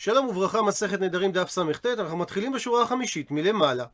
שלום 0.00 0.28
וברכה, 0.28 0.62
מסכת 0.62 1.00
נדרים 1.00 1.32
דף 1.32 1.50
סט, 1.50 1.86
אנחנו 1.86 2.16
מתחילים 2.16 2.52
בשורה 2.52 2.82
החמישית 2.82 3.30
מלמעלה. 3.30 3.84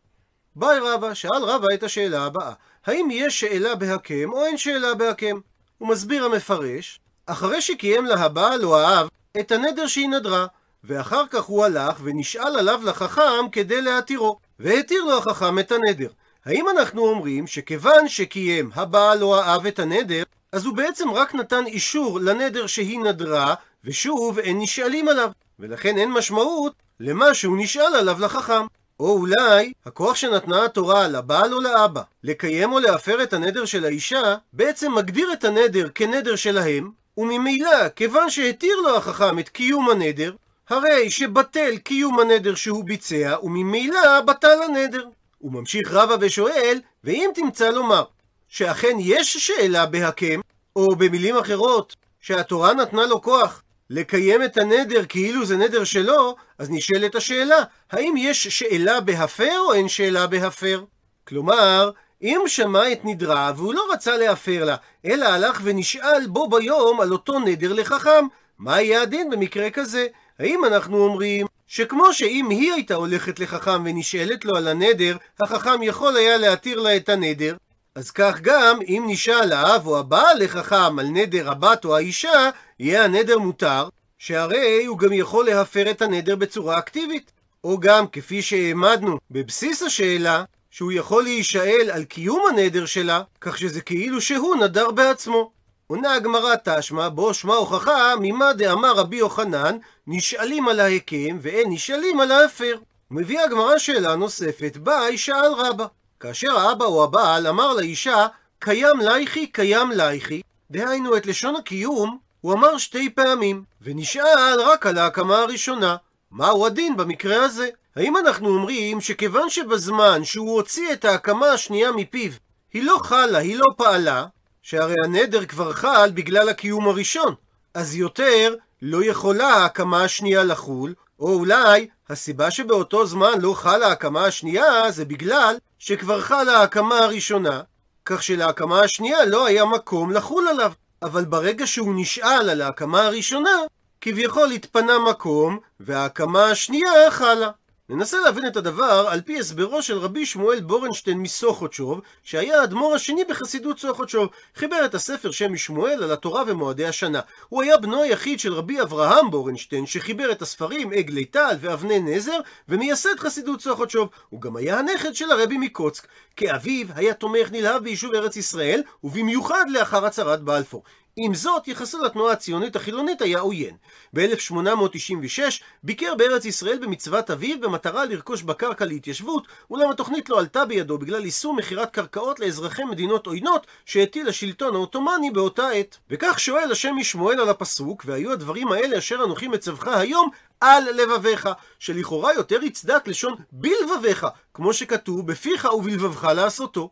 באי 0.56 0.78
רבא, 0.78 1.14
שאל 1.14 1.42
רבא 1.42 1.66
את 1.74 1.82
השאלה 1.82 2.24
הבאה: 2.24 2.52
האם 2.86 3.08
יש 3.10 3.40
שאלה 3.40 3.74
בהקם 3.74 4.32
או 4.32 4.44
אין 4.44 4.56
שאלה 4.56 4.94
בהקם? 4.94 5.40
הוא 5.78 5.88
מסביר 5.88 6.24
המפרש, 6.24 7.00
אחרי 7.26 7.60
שקיים 7.60 8.06
לה 8.06 8.14
הבעל 8.14 8.64
או 8.64 8.76
האב 8.76 9.08
את 9.40 9.52
הנדר 9.52 9.86
שהיא 9.86 10.08
נדרה, 10.08 10.46
ואחר 10.84 11.26
כך 11.30 11.44
הוא 11.44 11.64
הלך 11.64 12.00
ונשאל 12.02 12.58
עליו 12.58 12.80
לחכם 12.84 13.48
כדי 13.52 13.82
להתירו, 13.82 14.38
והתיר 14.58 15.04
לו 15.04 15.18
החכם 15.18 15.58
את 15.58 15.72
הנדר. 15.72 16.08
האם 16.44 16.68
אנחנו 16.68 17.06
אומרים 17.06 17.46
שכיוון 17.46 18.08
שקיים 18.08 18.70
הבעל 18.74 19.22
או 19.22 19.36
האב 19.36 19.66
את 19.66 19.78
הנדר, 19.78 20.22
אז 20.52 20.64
הוא 20.64 20.76
בעצם 20.76 21.10
רק 21.10 21.34
נתן 21.34 21.66
אישור 21.66 22.20
לנדר 22.20 22.66
שהיא 22.66 23.00
נדרה, 23.00 23.54
ושוב 23.84 24.38
אין 24.38 24.58
נשאלים 24.60 25.08
עליו, 25.08 25.30
ולכן 25.64 25.98
אין 25.98 26.10
משמעות 26.12 26.72
למה 27.00 27.34
שהוא 27.34 27.56
נשאל 27.58 27.94
עליו 27.94 28.20
לחכם. 28.20 28.66
או 29.00 29.12
אולי 29.12 29.72
הכוח 29.86 30.16
שנתנה 30.16 30.64
התורה 30.64 31.08
לבעל 31.08 31.54
או 31.54 31.60
לאבא 31.60 32.02
לקיים 32.24 32.72
או 32.72 32.78
להפר 32.78 33.22
את 33.22 33.32
הנדר 33.32 33.64
של 33.64 33.84
האישה, 33.84 34.36
בעצם 34.52 34.94
מגדיר 34.94 35.32
את 35.32 35.44
הנדר 35.44 35.88
כנדר 35.94 36.36
שלהם, 36.36 36.90
וממילא, 37.16 37.88
כיוון 37.96 38.30
שהתיר 38.30 38.76
לו 38.76 38.96
החכם 38.96 39.38
את 39.38 39.48
קיום 39.48 39.90
הנדר, 39.90 40.34
הרי 40.68 41.10
שבטל 41.10 41.76
קיום 41.76 42.20
הנדר 42.20 42.54
שהוא 42.54 42.84
ביצע, 42.84 43.36
וממילא 43.42 44.20
בטל 44.20 44.62
הנדר. 44.62 45.04
הוא 45.38 45.52
ממשיך 45.52 45.92
רבה 45.92 46.16
ושואל, 46.20 46.80
ואם 47.04 47.30
תמצא 47.34 47.70
לומר 47.70 48.04
שאכן 48.48 48.96
יש 48.98 49.36
שאלה 49.36 49.86
בהקם, 49.86 50.40
או 50.76 50.96
במילים 50.96 51.36
אחרות, 51.36 51.96
שהתורה 52.20 52.74
נתנה 52.74 53.06
לו 53.06 53.22
כוח 53.22 53.62
לקיים 53.90 54.42
את 54.42 54.56
הנדר 54.56 55.04
כאילו 55.08 55.44
זה 55.44 55.56
נדר 55.56 55.84
שלו, 55.84 56.36
אז 56.58 56.70
נשאלת 56.70 57.14
השאלה, 57.14 57.62
האם 57.92 58.14
יש 58.18 58.48
שאלה 58.48 59.00
בהפר 59.00 59.58
או 59.58 59.74
אין 59.74 59.88
שאלה 59.88 60.26
בהפר? 60.26 60.84
כלומר, 61.28 61.90
אם 62.22 62.40
שמע 62.46 62.92
את 62.92 63.00
נדרה 63.04 63.52
והוא 63.56 63.74
לא 63.74 63.86
רצה 63.92 64.16
להפר 64.16 64.64
לה, 64.64 64.76
אלא 65.04 65.24
הלך 65.24 65.60
ונשאל 65.64 66.26
בו 66.26 66.48
ביום 66.48 67.00
על 67.00 67.12
אותו 67.12 67.38
נדר 67.38 67.72
לחכם, 67.72 68.26
מה 68.58 68.80
יהיה 68.80 69.02
הדין 69.02 69.30
במקרה 69.30 69.70
כזה? 69.70 70.06
האם 70.38 70.64
אנחנו 70.64 70.98
אומרים 70.98 71.46
שכמו 71.66 72.12
שאם 72.12 72.50
היא 72.50 72.72
הייתה 72.72 72.94
הולכת 72.94 73.40
לחכם 73.40 73.82
ונשאלת 73.84 74.44
לו 74.44 74.56
על 74.56 74.68
הנדר, 74.68 75.16
החכם 75.40 75.82
יכול 75.82 76.16
היה 76.16 76.36
להתיר 76.36 76.80
לה 76.80 76.96
את 76.96 77.08
הנדר, 77.08 77.56
אז 77.94 78.10
כך 78.10 78.40
גם 78.40 78.78
אם 78.88 79.04
נשאל 79.06 79.52
האב 79.52 79.86
או 79.86 79.98
הבעל 79.98 80.44
לחכם 80.44 80.98
על 80.98 81.06
נדר 81.06 81.50
הבת 81.50 81.84
או 81.84 81.96
האישה, 81.96 82.50
יהיה 82.80 83.04
הנדר 83.04 83.38
מותר, 83.38 83.88
שהרי 84.18 84.84
הוא 84.84 84.98
גם 84.98 85.12
יכול 85.12 85.46
להפר 85.46 85.90
את 85.90 86.02
הנדר 86.02 86.36
בצורה 86.36 86.78
אקטיבית. 86.78 87.32
או 87.64 87.80
גם, 87.80 88.06
כפי 88.06 88.42
שהעמדנו 88.42 89.18
בבסיס 89.30 89.82
השאלה, 89.82 90.44
שהוא 90.70 90.92
יכול 90.92 91.22
להישאל 91.22 91.90
על 91.92 92.04
קיום 92.04 92.42
הנדר 92.50 92.86
שלה, 92.86 93.22
כך 93.40 93.58
שזה 93.58 93.80
כאילו 93.80 94.20
שהוא 94.20 94.56
נדר 94.56 94.90
בעצמו. 94.90 95.50
עונה 95.86 96.14
הגמרא 96.14 96.54
תשמע, 96.64 97.08
בו 97.08 97.34
שמע 97.34 97.54
הוכחה, 97.54 98.14
ממה 98.20 98.52
דאמר 98.52 98.92
רבי 98.92 99.16
יוחנן, 99.16 99.76
נשאלים 100.06 100.68
על 100.68 100.80
ההקם 100.80 101.38
ואין 101.40 101.72
נשאלים 101.72 102.20
על 102.20 102.30
ההפר. 102.30 102.78
מביאה 103.10 103.44
הגמרא 103.44 103.78
שאלה 103.78 104.16
נוספת, 104.16 104.76
ביי 104.76 105.18
שאל 105.18 105.52
רבא. 105.56 105.86
כאשר 106.24 106.58
האבא 106.58 106.84
או 106.84 107.04
הבעל 107.04 107.46
אמר 107.46 107.72
לאישה, 107.72 108.26
קיים 108.58 109.00
לייכי, 109.00 109.46
קיים 109.46 109.90
לייכי, 109.90 110.42
דהיינו 110.70 111.16
את 111.16 111.26
לשון 111.26 111.56
הקיום, 111.56 112.18
הוא 112.40 112.52
אמר 112.52 112.78
שתי 112.78 113.10
פעמים, 113.10 113.64
ונשאל 113.82 114.60
רק 114.60 114.86
על 114.86 114.98
ההקמה 114.98 115.38
הראשונה. 115.38 115.96
מהו 116.30 116.66
הדין 116.66 116.96
במקרה 116.96 117.44
הזה? 117.44 117.68
האם 117.96 118.16
אנחנו 118.16 118.48
אומרים 118.48 119.00
שכיוון 119.00 119.50
שבזמן 119.50 120.24
שהוא 120.24 120.54
הוציא 120.54 120.92
את 120.92 121.04
ההקמה 121.04 121.46
השנייה 121.46 121.92
מפיו, 121.92 122.32
היא 122.72 122.82
לא 122.82 122.98
חלה, 123.02 123.38
היא 123.38 123.56
לא 123.56 123.66
פעלה, 123.76 124.26
שהרי 124.62 124.94
הנדר 125.04 125.44
כבר 125.44 125.72
חל 125.72 126.10
בגלל 126.14 126.48
הקיום 126.48 126.88
הראשון, 126.88 127.34
אז 127.74 127.96
יותר 127.96 128.54
לא 128.82 129.04
יכולה 129.04 129.48
ההקמה 129.48 130.04
השנייה 130.04 130.44
לחול, 130.44 130.94
או 131.20 131.34
אולי 131.34 131.88
הסיבה 132.10 132.50
שבאותו 132.50 133.06
זמן 133.06 133.40
לא 133.40 133.54
חלה 133.54 133.86
ההקמה 133.86 134.24
השנייה 134.24 134.90
זה 134.90 135.04
בגלל 135.04 135.56
שכבר 135.78 136.20
חלה 136.20 136.56
ההקמה 136.56 136.98
הראשונה, 136.98 137.62
כך 138.04 138.22
שלהקמה 138.22 138.80
השנייה 138.80 139.24
לא 139.24 139.46
היה 139.46 139.64
מקום 139.64 140.10
לחול 140.10 140.48
עליו. 140.48 140.72
אבל 141.02 141.24
ברגע 141.24 141.66
שהוא 141.66 141.94
נשאל 141.96 142.50
על 142.50 142.60
ההקמה 142.60 143.06
הראשונה, 143.06 143.58
כביכול 144.00 144.50
התפנה 144.50 144.98
מקום, 144.98 145.58
וההקמה 145.80 146.44
השנייה 146.44 147.10
חלה. 147.10 147.50
ננסה 147.88 148.20
להבין 148.20 148.46
את 148.46 148.56
הדבר 148.56 149.06
על 149.08 149.20
פי 149.20 149.38
הסברו 149.38 149.82
של 149.82 149.98
רבי 149.98 150.26
שמואל 150.26 150.60
בורנשטיין 150.60 151.18
מסוכותשוב, 151.18 152.00
שהיה 152.22 152.60
האדמו"ר 152.60 152.94
השני 152.94 153.24
בחסידות 153.24 153.78
סוכותשוב. 153.78 154.28
חיבר 154.54 154.84
את 154.84 154.94
הספר 154.94 155.30
שם 155.30 155.52
משמואל 155.52 156.02
על 156.02 156.12
התורה 156.12 156.42
ומועדי 156.46 156.86
השנה. 156.86 157.20
הוא 157.48 157.62
היה 157.62 157.76
בנו 157.76 158.02
היחיד 158.02 158.40
של 158.40 158.54
רבי 158.54 158.82
אברהם 158.82 159.30
בורנשטיין, 159.30 159.86
שחיבר 159.86 160.32
את 160.32 160.42
הספרים 160.42 160.92
עגלי 160.92 161.24
טל 161.24 161.56
ואבני 161.60 161.98
נזר, 161.98 162.38
ומייסד 162.68 163.18
חסידות 163.18 163.60
סוכותשוב. 163.60 164.08
הוא 164.28 164.40
גם 164.40 164.56
היה 164.56 164.78
הנכד 164.78 165.14
של 165.14 165.30
הרבי 165.30 165.58
מקוצק. 165.58 166.06
כאביו 166.36 166.86
היה 166.94 167.14
תומך 167.14 167.52
נלהב 167.52 167.82
ביישוב 167.82 168.14
ארץ 168.14 168.36
ישראל, 168.36 168.82
ובמיוחד 169.04 169.64
לאחר 169.68 170.06
הצהרת 170.06 170.42
בלפור. 170.42 170.82
עם 171.16 171.34
זאת, 171.34 171.68
יחסו 171.68 172.02
לתנועה 172.02 172.32
הציונית 172.32 172.76
החילונית 172.76 173.22
היה 173.22 173.40
עוין. 173.40 173.76
ב-1896 174.14 175.40
ביקר 175.82 176.14
בארץ 176.14 176.44
ישראל 176.44 176.78
במצוות 176.78 177.30
אביו 177.30 177.60
במטרה 177.60 178.04
לרכוש 178.04 178.42
בקרקע 178.42 178.84
להתיישבות, 178.84 179.48
אולם 179.70 179.90
התוכנית 179.90 180.28
לא 180.28 180.38
עלתה 180.38 180.64
בידו 180.64 180.98
בגלל 180.98 181.24
איסור 181.24 181.54
מכירת 181.54 181.90
קרקעות 181.90 182.40
לאזרחי 182.40 182.84
מדינות 182.84 183.26
עוינות 183.26 183.66
שהטיל 183.86 184.28
השלטון 184.28 184.74
העות'מאני 184.74 185.30
באותה 185.30 185.68
עת. 185.68 185.96
וכך 186.10 186.40
שואל 186.40 186.72
השם 186.72 186.94
משמואל 186.96 187.40
על 187.40 187.48
הפסוק, 187.48 188.02
והיו 188.06 188.32
הדברים 188.32 188.72
האלה 188.72 188.98
אשר 188.98 189.24
אנוכי 189.24 189.48
מצווך 189.48 189.86
היום 189.86 190.30
על 190.60 190.84
לבביך, 190.94 191.48
שלכאורה 191.78 192.34
יותר 192.34 192.62
יצדק 192.62 193.08
לשון 193.08 193.34
בלבביך, 193.52 194.26
כמו 194.54 194.72
שכתוב 194.72 195.26
בפיך 195.26 195.68
ובלבבך 195.74 196.24
לעשותו. 196.24 196.90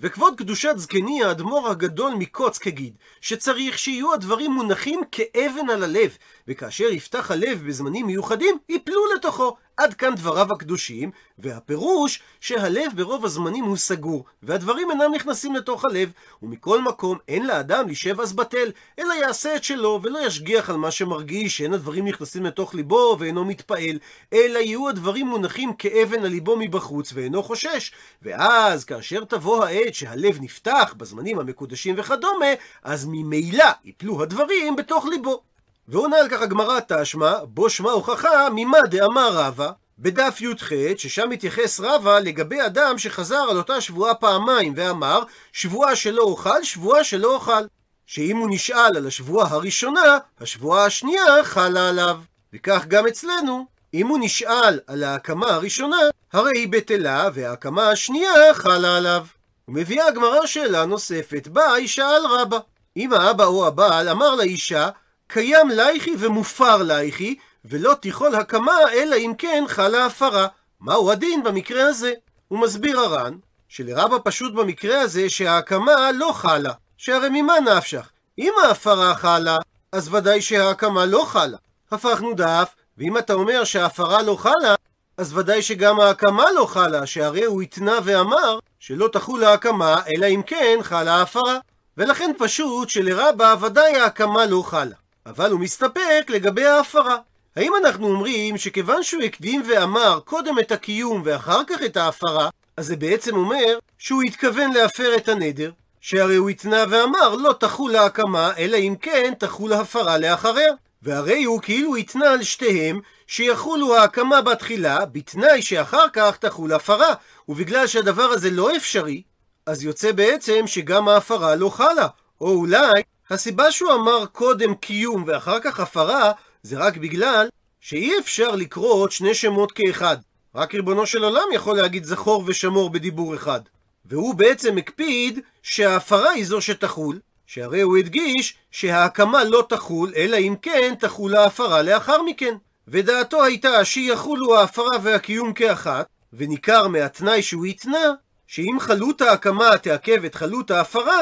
וכבוד 0.00 0.34
קדושת 0.36 0.74
זקני 0.76 1.24
האדמו"ר 1.24 1.68
הגדול 1.68 2.12
מקוץ 2.18 2.58
כגיד, 2.58 2.96
שצריך 3.20 3.78
שיהיו 3.78 4.12
הדברים 4.14 4.52
מונחים 4.52 5.00
כאבן 5.12 5.70
על 5.70 5.84
הלב, 5.84 6.16
וכאשר 6.48 6.84
יפתח 6.84 7.30
הלב 7.30 7.62
בזמנים 7.66 8.06
מיוחדים, 8.06 8.58
יפלו 8.68 9.02
לתוכו. 9.16 9.56
עד 9.78 9.94
כאן 9.94 10.14
דבריו 10.14 10.52
הקדושים, 10.52 11.10
והפירוש 11.38 12.22
שהלב 12.40 12.92
ברוב 12.96 13.24
הזמנים 13.24 13.64
הוא 13.64 13.76
סגור, 13.76 14.24
והדברים 14.42 14.90
אינם 14.90 15.14
נכנסים 15.14 15.54
לתוך 15.54 15.84
הלב, 15.84 16.10
ומכל 16.42 16.82
מקום 16.82 17.18
אין 17.28 17.46
לאדם 17.46 17.88
לישב 17.88 18.20
אז 18.20 18.32
בטל, 18.32 18.70
אלא 18.98 19.12
יעשה 19.14 19.56
את 19.56 19.64
שלו, 19.64 20.00
ולא 20.02 20.26
ישגיח 20.26 20.70
על 20.70 20.76
מה 20.76 20.90
שמרגיש, 20.90 21.58
שאין 21.58 21.74
הדברים 21.74 22.08
נכנסים 22.08 22.44
לתוך 22.44 22.74
ליבו 22.74 23.16
ואינו 23.18 23.44
מתפעל, 23.44 23.98
אלא 24.32 24.58
יהיו 24.58 24.88
הדברים 24.88 25.26
מונחים 25.26 25.72
כאבן 25.72 26.24
על 26.24 26.30
ליבו 26.30 26.56
מבחוץ, 26.56 27.10
ואינו 27.14 27.42
חושש. 27.42 27.92
ואז, 28.22 28.84
כאשר 28.84 29.24
תבוא 29.24 29.64
העת 29.64 29.94
שהלב 29.94 30.38
נפתח 30.40 30.94
בזמנים 30.96 31.38
המקודשים 31.38 31.94
וכדומה, 31.98 32.46
אז 32.82 33.06
ממילא 33.10 33.68
יפלו 33.84 34.22
הדברים 34.22 34.76
בתוך 34.76 35.06
ליבו. 35.06 35.47
ועונה 35.88 36.16
על 36.16 36.28
כך 36.28 36.42
הגמרא 36.42 36.80
תשמע, 36.88 37.34
בו 37.44 37.70
שמע 37.70 37.90
הוכחה 37.90 38.48
ממה 38.54 38.78
דאמר 38.90 39.30
רבא, 39.32 39.70
בדף 39.98 40.40
י"ח, 40.40 40.70
ששם 40.96 41.28
מתייחס 41.30 41.80
רבא 41.80 42.18
לגבי 42.18 42.66
אדם 42.66 42.98
שחזר 42.98 43.46
על 43.50 43.56
אותה 43.56 43.80
שבועה 43.80 44.14
פעמיים 44.14 44.72
ואמר, 44.76 45.22
שבועה 45.52 45.96
שלא 45.96 46.22
אוכל, 46.22 46.62
שבועה 46.62 47.04
שלא 47.04 47.34
אוכל. 47.34 47.62
שאם 48.06 48.36
הוא 48.36 48.48
נשאל 48.50 48.96
על 48.96 49.06
השבועה 49.06 49.48
הראשונה, 49.50 50.18
השבועה 50.40 50.84
השנייה 50.84 51.44
חלה 51.44 51.88
עליו. 51.88 52.20
וכך 52.52 52.84
גם 52.88 53.06
אצלנו, 53.06 53.66
אם 53.94 54.06
הוא 54.06 54.18
נשאל 54.20 54.80
על 54.86 55.04
ההקמה 55.04 55.46
הראשונה, 55.46 55.96
הרי 56.32 56.58
היא 56.58 56.68
בטלה, 56.68 57.28
וההקמה 57.34 57.90
השנייה 57.90 58.54
חלה 58.54 58.96
עליו. 58.96 59.26
ומביאה 59.68 60.06
הגמרא 60.06 60.46
שאלה 60.46 60.86
נוספת, 60.86 61.48
ביי 61.48 61.88
שאל 61.88 62.22
רבא. 62.30 62.58
אם 62.96 63.12
האבא 63.12 63.44
או 63.44 63.66
הבעל 63.66 64.08
אמר 64.08 64.34
לאישה, 64.34 64.88
קיים 65.28 65.70
לייכי 65.70 66.14
ומופר 66.18 66.82
לייכי, 66.82 67.36
ולא 67.64 67.94
תיכול 67.94 68.34
הקמה 68.34 68.78
אלא 68.92 69.16
אם 69.16 69.32
כן 69.38 69.64
חלה 69.68 70.06
הפרה. 70.06 70.46
מהו 70.80 71.10
הדין 71.10 71.42
במקרה 71.42 71.86
הזה? 71.88 72.12
הוא 72.48 72.58
מסביר 72.58 73.00
הר"ן, 73.00 73.34
שלרבה 73.68 74.18
פשוט 74.18 74.54
במקרה 74.54 75.00
הזה 75.00 75.30
שההקמה 75.30 76.12
לא 76.12 76.32
חלה, 76.32 76.72
שהרי 76.96 77.28
ממה 77.30 77.60
נפשך? 77.60 78.10
אם 78.38 78.52
ההפרה 78.64 79.14
חלה, 79.14 79.56
אז 79.92 80.14
ודאי 80.14 80.40
שההקמה 80.40 81.06
לא 81.06 81.24
חלה. 81.26 81.56
הפכנו 81.90 82.34
דף, 82.34 82.74
ואם 82.98 83.18
אתה 83.18 83.32
אומר 83.32 83.64
שההפרה 83.64 84.22
לא 84.22 84.36
חלה, 84.36 84.74
אז 85.16 85.36
ודאי 85.36 85.62
שגם 85.62 86.00
ההקמה 86.00 86.52
לא 86.52 86.66
חלה, 86.66 87.06
שהרי 87.06 87.44
הוא 87.44 87.62
התנה 87.62 87.98
ואמר 88.04 88.58
שלא 88.78 89.08
תחול 89.12 89.44
ההקמה, 89.44 90.00
אלא 90.08 90.26
אם 90.26 90.42
כן 90.46 90.78
חלה 90.82 91.14
ההפרה. 91.14 91.58
ולכן 91.98 92.30
פשוט 92.38 92.88
שלרבה 92.88 93.54
ודאי 93.60 93.96
ההקמה 93.96 94.46
לא 94.46 94.62
חלה. 94.66 94.94
אבל 95.30 95.50
הוא 95.50 95.60
מסתפק 95.60 96.26
לגבי 96.28 96.64
ההפרה. 96.64 97.16
האם 97.56 97.72
אנחנו 97.84 98.06
אומרים 98.06 98.58
שכיוון 98.58 99.02
שהוא 99.02 99.22
הקדים 99.22 99.62
ואמר 99.68 100.20
קודם 100.24 100.58
את 100.58 100.72
הקיום 100.72 101.22
ואחר 101.24 101.60
כך 101.66 101.82
את 101.86 101.96
ההפרה, 101.96 102.48
אז 102.76 102.86
זה 102.86 102.96
בעצם 102.96 103.36
אומר 103.36 103.78
שהוא 103.98 104.22
התכוון 104.22 104.72
להפר 104.72 105.16
את 105.16 105.28
הנדר, 105.28 105.70
שהרי 106.00 106.36
הוא 106.36 106.50
התנה 106.50 106.84
ואמר 106.90 107.34
לא 107.34 107.52
תחול 107.60 107.96
ההקמה, 107.96 108.52
אלא 108.58 108.76
אם 108.76 108.94
כן 109.00 109.32
תחול 109.38 109.72
הפרה 109.72 110.18
לאחריה. 110.18 110.72
והרי 111.02 111.44
הוא 111.44 111.62
כאילו 111.62 111.96
התנה 111.96 112.30
על 112.30 112.42
שתיהם 112.42 113.00
שיחולו 113.26 113.96
ההקמה 113.96 114.42
בתחילה, 114.42 115.04
בתנאי 115.04 115.62
שאחר 115.62 116.04
כך 116.12 116.36
תחול 116.36 116.72
הפרה. 116.72 117.14
ובגלל 117.48 117.86
שהדבר 117.86 118.22
הזה 118.22 118.50
לא 118.50 118.76
אפשרי, 118.76 119.22
אז 119.66 119.84
יוצא 119.84 120.12
בעצם 120.12 120.66
שגם 120.66 121.08
ההפרה 121.08 121.54
לא 121.54 121.68
חלה. 121.68 122.06
או 122.40 122.50
אולי 122.50 123.02
הסיבה 123.30 123.70
שהוא 123.72 123.92
אמר 123.92 124.26
קודם 124.26 124.74
קיום 124.74 125.24
ואחר 125.26 125.60
כך 125.60 125.80
הפרה, 125.80 126.32
זה 126.62 126.78
רק 126.78 126.96
בגלל 126.96 127.48
שאי 127.80 128.18
אפשר 128.18 128.56
לקרוא 128.56 128.92
עוד 128.92 129.12
שני 129.12 129.34
שמות 129.34 129.72
כאחד. 129.72 130.16
רק 130.54 130.74
ריבונו 130.74 131.06
של 131.06 131.24
עולם 131.24 131.46
יכול 131.52 131.76
להגיד 131.76 132.04
זכור 132.04 132.44
ושמור 132.46 132.90
בדיבור 132.90 133.34
אחד. 133.34 133.60
והוא 134.06 134.34
בעצם 134.34 134.78
הקפיד 134.78 135.40
שההפרה 135.62 136.30
היא 136.30 136.46
זו 136.46 136.60
שתחול, 136.60 137.18
שהרי 137.46 137.80
הוא 137.80 137.96
הדגיש 137.96 138.54
שההקמה 138.70 139.44
לא 139.44 139.66
תחול, 139.68 140.12
אלא 140.16 140.36
אם 140.36 140.54
כן 140.62 140.94
תחול 141.00 141.36
ההפרה 141.36 141.82
לאחר 141.82 142.22
מכן. 142.22 142.54
ודעתו 142.88 143.44
הייתה 143.44 143.84
שיחולו 143.84 144.56
ההפרה 144.56 144.96
והקיום 145.02 145.52
כאחת, 145.52 146.06
וניכר 146.32 146.88
מהתנאי 146.88 147.42
שהוא 147.42 147.66
התנה, 147.66 148.12
שאם 148.46 148.76
חלות 148.80 149.20
ההקמה 149.20 149.78
תעכב 149.78 150.24
את 150.24 150.34
חלות 150.34 150.70
ההפרה, 150.70 151.20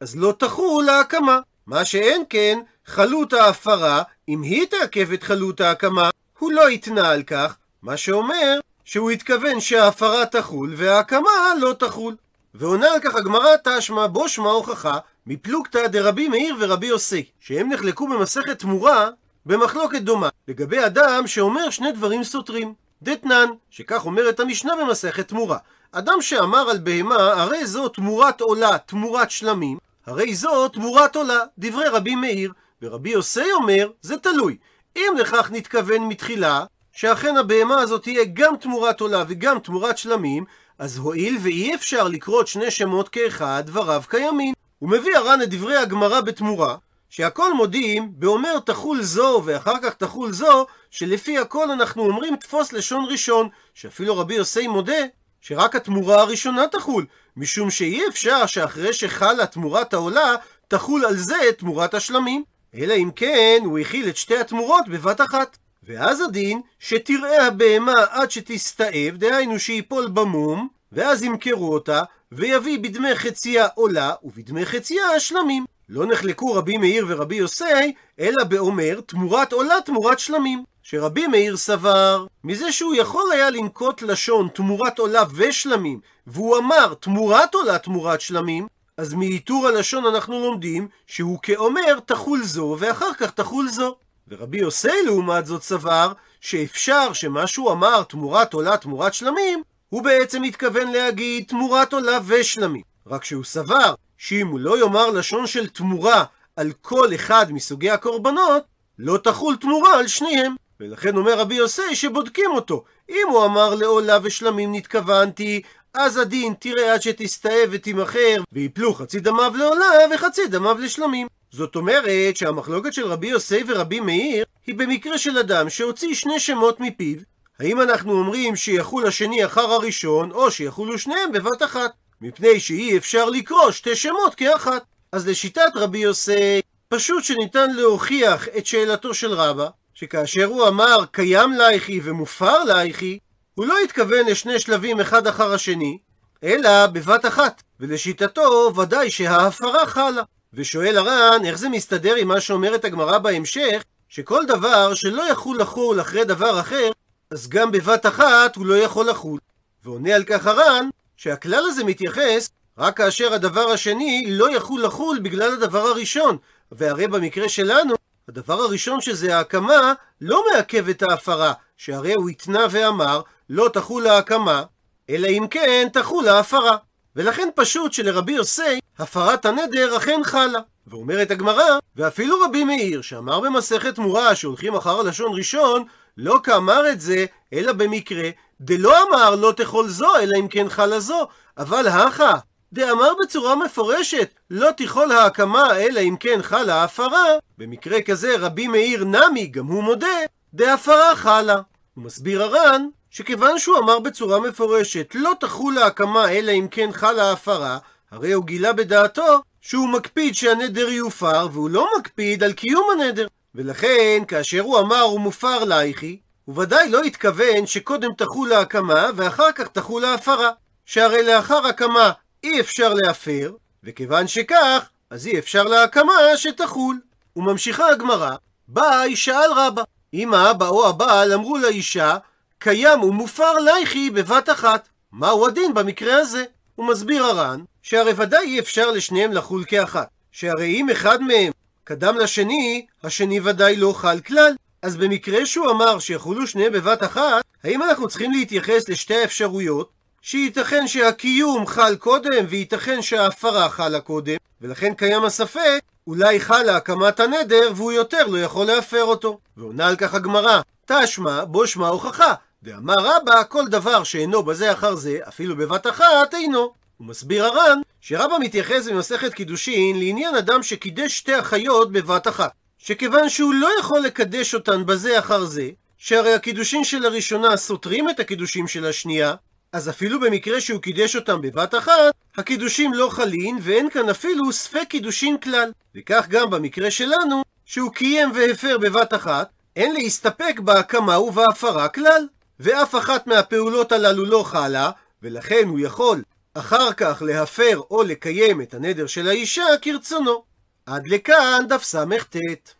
אז 0.00 0.16
לא 0.16 0.34
תחול 0.38 0.88
ההקמה. 0.88 1.38
מה 1.66 1.84
שאין 1.84 2.22
כן, 2.28 2.58
חלות 2.86 3.32
ההפרה, 3.32 4.02
אם 4.28 4.42
היא 4.42 4.66
תעכב 4.66 5.12
את 5.12 5.22
חלות 5.22 5.60
ההקמה, 5.60 6.10
הוא 6.38 6.52
לא 6.52 6.68
התנה 6.68 7.10
על 7.10 7.22
כך, 7.22 7.56
מה 7.82 7.96
שאומר 7.96 8.58
שהוא 8.84 9.10
התכוון 9.10 9.60
שההפרה 9.60 10.26
תחול 10.26 10.74
וההקמה 10.76 11.54
לא 11.60 11.72
תחול. 11.78 12.16
ועונה 12.54 12.92
על 12.92 13.00
כך 13.00 13.14
הגמרא 13.14 13.56
תשמע 13.64 14.06
בו 14.06 14.28
שמע 14.28 14.50
הוכחה 14.50 14.98
מפלוגתא 15.26 15.86
דרבי 15.86 16.28
מאיר 16.28 16.56
ורבי 16.60 16.86
יוסי, 16.86 17.24
שהם 17.40 17.72
נחלקו 17.72 18.06
במסכת 18.06 18.58
תמורה 18.58 19.08
במחלוקת 19.46 20.02
דומה, 20.02 20.28
לגבי 20.48 20.86
אדם 20.86 21.26
שאומר 21.26 21.70
שני 21.70 21.92
דברים 21.92 22.24
סותרים. 22.24 22.74
דתנן, 23.02 23.46
שכך 23.70 24.06
אומרת 24.06 24.40
המשנה 24.40 24.72
במסכת 24.76 25.28
תמורה. 25.28 25.58
אדם 25.92 26.20
שאמר 26.20 26.70
על 26.70 26.78
בהמה, 26.78 27.42
הרי 27.42 27.66
זו 27.66 27.88
תמורת 27.88 28.40
עולה, 28.40 28.78
תמורת 28.78 29.30
שלמים, 29.30 29.78
הרי 30.06 30.34
זו 30.34 30.68
תמורת 30.68 31.16
עולה, 31.16 31.40
דברי 31.58 31.88
רבי 31.88 32.14
מאיר. 32.14 32.52
ורבי 32.82 33.10
יוסי 33.10 33.52
אומר, 33.52 33.90
זה 34.02 34.16
תלוי. 34.16 34.56
אם 34.96 35.12
לכך 35.18 35.50
נתכוון 35.52 36.08
מתחילה, 36.08 36.64
שאכן 36.92 37.36
הבהמה 37.36 37.80
הזאת 37.80 38.02
תהיה 38.02 38.24
גם 38.32 38.56
תמורת 38.56 39.00
עולה 39.00 39.24
וגם 39.28 39.58
תמורת 39.58 39.98
שלמים, 39.98 40.44
אז 40.78 40.98
הואיל 40.98 41.38
ואי 41.42 41.74
אפשר 41.74 42.08
לקרות 42.08 42.46
שני 42.46 42.70
שמות 42.70 43.08
כאחד, 43.08 43.62
דבריו 43.66 44.02
קיימים. 44.08 44.54
הוא 44.78 44.90
מביא 44.90 45.16
הר"ן 45.16 45.42
את 45.42 45.50
דברי 45.50 45.76
הגמרא 45.76 46.20
בתמורה, 46.20 46.76
שהכל 47.10 47.54
מודים 47.54 48.12
באומר 48.12 48.58
תחול 48.58 49.02
זו 49.02 49.42
ואחר 49.44 49.74
כך 49.82 49.94
תחול 49.94 50.32
זו, 50.32 50.66
שלפי 50.90 51.38
הכל 51.38 51.70
אנחנו 51.70 52.02
אומרים 52.02 52.36
תפוס 52.36 52.72
לשון 52.72 53.04
ראשון, 53.08 53.48
שאפילו 53.74 54.18
רבי 54.18 54.34
יוסי 54.34 54.66
מודה 54.66 55.02
שרק 55.40 55.76
התמורה 55.76 56.20
הראשונה 56.20 56.68
תחול, 56.68 57.06
משום 57.36 57.70
שאי 57.70 58.02
אפשר 58.08 58.46
שאחרי 58.46 58.92
שחלה 58.92 59.46
תמורת 59.46 59.94
העולה, 59.94 60.34
תחול 60.68 61.04
על 61.04 61.16
זה 61.16 61.36
תמורת 61.58 61.94
השלמים. 61.94 62.44
אלא 62.74 62.94
אם 62.94 63.10
כן 63.16 63.58
הוא 63.64 63.78
הכיל 63.78 64.08
את 64.08 64.16
שתי 64.16 64.36
התמורות 64.36 64.88
בבת 64.88 65.20
אחת. 65.20 65.56
ואז 65.82 66.20
הדין 66.20 66.60
שתראה 66.78 67.46
הבהמה 67.46 68.04
עד 68.10 68.30
שתסתאב, 68.30 69.16
דהיינו 69.16 69.58
שיפול 69.58 70.08
במום, 70.08 70.68
ואז 70.92 71.22
ימכרו 71.22 71.72
אותה, 71.74 72.02
ויביא 72.32 72.78
בדמי 72.78 73.14
חצייה 73.14 73.66
עולה, 73.74 74.12
ובדמי 74.24 74.66
חצייה 74.66 75.06
השלמים. 75.06 75.64
לא 75.92 76.06
נחלקו 76.06 76.54
רבי 76.54 76.76
מאיר 76.76 77.06
ורבי 77.08 77.36
יוסי, 77.36 77.94
אלא 78.20 78.44
באומר 78.44 79.00
תמורת 79.06 79.52
עולה 79.52 79.74
תמורת 79.84 80.18
שלמים. 80.18 80.64
שרבי 80.82 81.26
מאיר 81.26 81.56
סבר, 81.56 82.26
מזה 82.44 82.72
שהוא 82.72 82.94
יכול 82.94 83.32
היה 83.32 83.50
לנקוט 83.50 84.02
לשון 84.02 84.48
תמורת 84.54 84.98
עולה 84.98 85.22
ושלמים, 85.34 86.00
והוא 86.26 86.58
אמר 86.58 86.94
תמורת 87.00 87.54
עולה 87.54 87.78
תמורת 87.78 88.20
שלמים, 88.20 88.66
אז 88.96 89.14
מאיתור 89.14 89.66
הלשון 89.66 90.06
אנחנו 90.06 90.40
לומדים 90.40 90.88
שהוא 91.06 91.38
כאומר 91.42 92.00
תחול 92.06 92.42
זו 92.42 92.76
ואחר 92.78 93.14
כך 93.14 93.30
תחול 93.30 93.68
זו. 93.68 93.96
ורבי 94.28 94.58
יוסי 94.58 95.02
לעומת 95.04 95.46
זאת 95.46 95.62
סבר 95.62 96.12
שאפשר 96.40 97.12
שמה 97.12 97.46
שהוא 97.46 97.72
אמר 97.72 98.02
תמורת 98.02 98.52
עולה 98.52 98.76
תמורת 98.76 99.14
שלמים, 99.14 99.62
הוא 99.88 100.02
בעצם 100.02 100.42
התכוון 100.42 100.92
להגיד 100.92 101.44
תמורת 101.48 101.92
עולה 101.92 102.18
ושלמים. 102.26 102.82
רק 103.06 103.24
שהוא 103.24 103.44
סבר 103.44 103.94
שאם 104.20 104.46
הוא 104.46 104.60
לא 104.60 104.78
יאמר 104.78 105.10
לשון 105.10 105.46
של 105.46 105.68
תמורה 105.68 106.24
על 106.56 106.72
כל 106.80 107.14
אחד 107.14 107.46
מסוגי 107.52 107.90
הקורבנות, 107.90 108.62
לא 108.98 109.16
תחול 109.16 109.56
תמורה 109.56 109.98
על 109.98 110.06
שניהם. 110.06 110.54
ולכן 110.80 111.16
אומר 111.16 111.38
רבי 111.38 111.54
יוסי 111.54 111.94
שבודקים 111.94 112.50
אותו. 112.50 112.84
אם 113.08 113.26
הוא 113.30 113.44
אמר 113.44 113.74
לעולה 113.74 114.18
ושלמים 114.22 114.74
נתכוונתי, 114.74 115.62
אז 115.94 116.16
הדין 116.16 116.54
תראה 116.58 116.94
עד 116.94 117.02
שתסתאב 117.02 117.68
ותימכר, 117.70 118.42
ויפלו 118.52 118.94
חצי 118.94 119.20
דמיו 119.20 119.52
לעולה 119.56 119.90
וחצי 120.14 120.46
דמיו 120.46 120.78
לשלמים. 120.78 121.26
זאת 121.50 121.76
אומרת 121.76 122.36
שהמחלוקת 122.36 122.92
של 122.92 123.06
רבי 123.06 123.26
יוסי 123.26 123.62
ורבי 123.66 124.00
מאיר 124.00 124.44
היא 124.66 124.74
במקרה 124.74 125.18
של 125.18 125.38
אדם 125.38 125.70
שהוציא 125.70 126.14
שני 126.14 126.40
שמות 126.40 126.80
מפיו. 126.80 127.16
האם 127.60 127.80
אנחנו 127.80 128.12
אומרים 128.12 128.56
שיחול 128.56 129.06
השני 129.06 129.44
אחר 129.44 129.72
הראשון, 129.72 130.30
או 130.30 130.50
שיחולו 130.50 130.98
שניהם 130.98 131.32
בבת 131.32 131.62
אחת? 131.62 131.90
מפני 132.20 132.60
שאי 132.60 132.96
אפשר 132.96 133.30
לקרוא 133.30 133.70
שתי 133.70 133.96
שמות 133.96 134.34
כאחת. 134.34 134.82
אז 135.12 135.28
לשיטת 135.28 135.70
רבי 135.74 135.98
יוסי, 135.98 136.60
פשוט 136.88 137.24
שניתן 137.24 137.70
להוכיח 137.70 138.48
את 138.58 138.66
שאלתו 138.66 139.14
של 139.14 139.32
רבא, 139.32 139.68
שכאשר 139.94 140.44
הוא 140.44 140.68
אמר 140.68 141.04
קיים 141.10 141.52
לייכי 141.52 142.00
ומופר 142.04 142.64
לייכי, 142.64 143.18
הוא 143.54 143.66
לא 143.66 143.78
התכוון 143.84 144.26
לשני 144.26 144.60
שלבים 144.60 145.00
אחד 145.00 145.26
אחר 145.26 145.52
השני, 145.52 145.98
אלא 146.44 146.86
בבת 146.86 147.26
אחת, 147.26 147.62
ולשיטתו 147.80 148.72
ודאי 148.76 149.10
שההפרה 149.10 149.86
חלה. 149.86 150.22
ושואל 150.54 150.98
הר"ן, 150.98 151.44
איך 151.44 151.58
זה 151.58 151.68
מסתדר 151.68 152.14
עם 152.14 152.28
מה 152.28 152.40
שאומרת 152.40 152.84
הגמרא 152.84 153.18
בהמשך, 153.18 153.82
שכל 154.08 154.42
דבר 154.48 154.94
שלא 154.94 155.30
יכול 155.30 155.60
לחול 155.60 156.00
אחרי 156.00 156.24
דבר 156.24 156.60
אחר, 156.60 156.90
אז 157.30 157.48
גם 157.48 157.72
בבת 157.72 158.06
אחת 158.06 158.56
הוא 158.56 158.66
לא 158.66 158.74
יכול 158.74 159.08
לחול. 159.08 159.40
ועונה 159.84 160.14
על 160.14 160.24
כך 160.24 160.46
הר"ן, 160.46 160.88
שהכלל 161.20 161.64
הזה 161.66 161.84
מתייחס 161.84 162.50
רק 162.78 162.96
כאשר 162.96 163.34
הדבר 163.34 163.70
השני 163.70 164.26
לא 164.28 164.56
יכול 164.56 164.84
לחול 164.84 165.18
בגלל 165.18 165.52
הדבר 165.52 165.78
הראשון. 165.78 166.36
והרי 166.72 167.08
במקרה 167.08 167.48
שלנו, 167.48 167.94
הדבר 168.28 168.62
הראשון 168.62 169.00
שזה 169.00 169.36
ההקמה, 169.36 169.92
לא 170.20 170.44
מעכב 170.52 170.88
את 170.88 171.02
ההפרה, 171.02 171.52
שהרי 171.76 172.14
הוא 172.14 172.28
התנה 172.28 172.66
ואמר, 172.70 173.20
לא 173.50 173.70
תחול 173.72 174.06
ההקמה, 174.06 174.62
אלא 175.10 175.28
אם 175.28 175.46
כן 175.50 175.88
תחול 175.92 176.28
ההפרה. 176.28 176.76
ולכן 177.16 177.48
פשוט 177.54 177.92
שלרבי 177.92 178.32
יוסי, 178.32 178.80
הפרת 178.98 179.44
הנדר 179.44 179.96
אכן 179.96 180.20
חלה. 180.24 180.60
ואומרת 180.90 181.30
הגמרא, 181.30 181.78
ואפילו 181.96 182.36
רבי 182.40 182.64
מאיר, 182.64 183.02
שאמר 183.02 183.40
במסכת 183.40 183.94
תמורה 183.94 184.34
שהולכים 184.34 184.74
אחר 184.74 185.00
הלשון 185.00 185.32
ראשון, 185.36 185.84
לא 186.16 186.40
כאמר 186.42 186.90
את 186.92 187.00
זה, 187.00 187.26
אלא 187.52 187.72
במקרה, 187.72 188.30
דלא 188.60 188.96
אמר 189.08 189.34
לא 189.34 189.52
תכל 189.56 189.88
זו, 189.88 190.16
אלא 190.16 190.36
אם 190.40 190.48
כן 190.48 190.68
חלה 190.68 191.00
זו, 191.00 191.28
אבל 191.58 191.88
הכה, 191.88 192.34
דאמר 192.72 193.12
בצורה 193.22 193.54
מפורשת, 193.54 194.34
לא 194.50 194.70
תיכול 194.70 195.12
ההקמה 195.12 195.76
אלא 195.76 196.00
אם 196.00 196.16
כן 196.20 196.42
חלה 196.42 196.74
ההפרה, 196.74 197.24
במקרה 197.58 198.02
כזה 198.02 198.36
רבי 198.38 198.68
מאיר 198.68 199.04
נמי, 199.04 199.46
גם 199.46 199.66
הוא 199.66 199.82
מודה, 199.82 200.18
דהפרה 200.54 201.16
חלה. 201.16 201.60
הוא 201.94 202.04
מסביר 202.04 202.42
הר"ן, 202.42 202.86
שכיוון 203.10 203.58
שהוא 203.58 203.78
אמר 203.78 203.98
בצורה 203.98 204.40
מפורשת, 204.40 205.12
לא 205.14 205.32
תחול 205.40 205.78
ההקמה 205.78 206.30
אלא 206.30 206.52
אם 206.52 206.66
כן 206.70 206.92
חלה 206.92 207.24
ההפרה, 207.24 207.78
הרי 208.10 208.32
הוא 208.32 208.44
גילה 208.44 208.72
בדעתו 208.72 209.42
שהוא 209.60 209.88
מקפיד 209.88 210.34
שהנדר 210.34 210.88
יופר, 210.88 211.48
והוא 211.52 211.70
לא 211.70 211.88
מקפיד 211.98 212.42
על 212.42 212.52
קיום 212.52 212.90
הנדר. 212.92 213.26
ולכן, 213.54 214.22
כאשר 214.28 214.60
הוא 214.60 214.78
אמר 214.78 215.00
הוא 215.00 215.20
מופר 215.20 215.64
לייכי, 215.64 216.20
הוא 216.44 216.62
ודאי 216.62 216.88
לא 216.88 217.02
התכוון 217.02 217.66
שקודם 217.66 218.08
תחול 218.16 218.52
ההקמה 218.52 219.06
ואחר 219.16 219.52
כך 219.52 219.68
תחול 219.68 220.04
ההפרה. 220.04 220.50
שהרי 220.84 221.22
לאחר 221.22 221.66
הקמה 221.66 222.12
אי 222.44 222.60
אפשר 222.60 222.94
להפר, 222.94 223.52
וכיוון 223.84 224.26
שכך, 224.26 224.88
אז 225.10 225.26
אי 225.26 225.38
אפשר 225.38 225.62
להקמה 225.62 226.12
שתחול. 226.36 227.00
וממשיכה 227.36 227.88
הגמרא, 227.88 228.30
ביי 228.68 229.16
שאל 229.16 229.52
רבא. 229.56 229.82
אם 230.14 230.34
האבא 230.34 230.68
או 230.68 230.88
הבעל 230.88 231.32
אמרו 231.32 231.58
לאישה, 231.58 232.16
קיים 232.58 233.02
ומופר 233.02 233.58
לייכי 233.58 234.10
בבת 234.10 234.50
אחת. 234.50 234.88
מהו 235.12 235.46
הדין 235.46 235.74
במקרה 235.74 236.18
הזה? 236.18 236.44
הוא 236.80 236.88
מסביר 236.88 237.24
הר"ן, 237.24 237.60
שהרי 237.82 238.12
ודאי 238.16 238.46
אי 238.46 238.58
אפשר 238.58 238.90
לשניהם 238.90 239.32
לחול 239.32 239.64
כאחת. 239.66 240.08
שהרי 240.32 240.66
אם 240.66 240.90
אחד 240.90 241.22
מהם 241.22 241.52
קדם 241.84 242.16
לשני, 242.18 242.86
השני 243.04 243.40
ודאי 243.40 243.76
לא 243.76 243.92
חל 243.92 244.20
כלל. 244.20 244.52
אז 244.82 244.96
במקרה 244.96 245.46
שהוא 245.46 245.70
אמר 245.70 245.98
שיחולו 245.98 246.46
שניהם 246.46 246.72
בבת 246.72 247.02
אחת, 247.02 247.44
האם 247.64 247.82
אנחנו 247.82 248.08
צריכים 248.08 248.32
להתייחס 248.32 248.88
לשתי 248.88 249.14
האפשרויות? 249.14 249.90
שייתכן 250.22 250.86
שהקיום 250.86 251.66
חל 251.66 251.96
קודם, 251.96 252.44
וייתכן 252.48 253.02
שההפרה 253.02 253.68
חלה 253.68 254.00
קודם, 254.00 254.36
ולכן 254.60 254.94
קיים 254.94 255.24
הספק, 255.24 255.80
אולי 256.06 256.40
חלה 256.40 256.76
הקמת 256.76 257.20
הנדר, 257.20 257.72
והוא 257.74 257.92
יותר 257.92 258.26
לא 258.26 258.38
יכול 258.38 258.66
להפר 258.66 259.04
אותו. 259.04 259.38
ועונה 259.56 259.88
על 259.88 259.96
כך 259.96 260.14
הגמרא, 260.14 260.60
תשמע, 260.86 261.44
בו 261.44 261.66
שמע 261.66 261.88
הוכחה. 261.88 262.34
ואמר 262.62 262.94
רבא, 262.98 263.42
כל 263.48 263.68
דבר 263.68 264.04
שאינו 264.04 264.42
בזה 264.42 264.72
אחר 264.72 264.94
זה, 264.94 265.18
אפילו 265.28 265.56
בבת 265.56 265.86
אחת, 265.86 266.34
אינו. 266.34 266.72
הוא 266.96 267.06
מסביר 267.06 267.44
הר"ן, 267.44 267.80
שרבא 268.00 268.34
מתייחס 268.40 268.88
במסכת 268.88 269.34
קידושין 269.34 269.98
לעניין 269.98 270.34
אדם 270.34 270.62
שקידש 270.62 271.18
שתי 271.18 271.38
אחיות 271.38 271.92
בבת 271.92 272.28
אחת. 272.28 272.52
שכיוון 272.78 273.28
שהוא 273.28 273.54
לא 273.54 273.68
יכול 273.80 274.00
לקדש 274.00 274.54
אותן 274.54 274.86
בזה 274.86 275.18
אחר 275.18 275.44
זה, 275.44 275.70
שהרי 275.98 276.34
הקידושין 276.34 276.84
של 276.84 277.04
הראשונה 277.04 277.56
סותרים 277.56 278.10
את 278.10 278.20
הקידושים 278.20 278.68
של 278.68 278.86
השנייה, 278.86 279.34
אז 279.72 279.88
אפילו 279.88 280.20
במקרה 280.20 280.60
שהוא 280.60 280.80
קידש 280.80 281.16
אותם 281.16 281.40
בבת 281.40 281.74
אחת, 281.74 282.14
הקידושים 282.36 282.94
לא 282.94 283.08
חלין 283.08 283.58
ואין 283.62 283.90
כאן 283.90 284.08
אפילו 284.08 284.52
ספק 284.52 284.84
קידושין 284.88 285.38
כלל. 285.38 285.72
וכך 285.94 286.26
גם 286.28 286.50
במקרה 286.50 286.90
שלנו, 286.90 287.42
שהוא 287.64 287.92
קיים 287.92 288.32
והפר 288.34 288.78
בבת 288.78 289.14
אחת, 289.14 289.50
אין 289.76 289.94
להסתפק 289.94 290.60
בהקמה 290.64 291.18
ובהפרה 291.18 291.88
כלל. 291.88 292.26
ואף 292.62 292.94
אחת 292.94 293.26
מהפעולות 293.26 293.92
הללו 293.92 294.24
לא 294.24 294.42
חלה, 294.42 294.90
ולכן 295.22 295.68
הוא 295.68 295.78
יכול 295.80 296.22
אחר 296.54 296.92
כך 296.92 297.22
להפר 297.26 297.80
או 297.90 298.02
לקיים 298.02 298.60
את 298.60 298.74
הנדר 298.74 299.06
של 299.06 299.28
האישה 299.28 299.64
כרצונו. 299.82 300.42
עד 300.86 301.06
לכאן 301.06 301.64
דף 301.68 301.82
סט 301.82 302.74